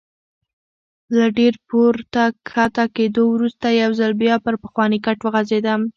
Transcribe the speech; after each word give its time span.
له 1.15 1.25
ډېر 1.37 1.53
پورته 1.67 2.23
کښته 2.47 2.85
کېدو 2.95 3.23
وروسته 3.29 3.65
یو 3.81 3.91
ځل 3.99 4.11
بیا 4.21 4.35
پر 4.45 4.55
پخواني 4.63 4.99
کټ 5.05 5.19
وغځېدم. 5.23 5.81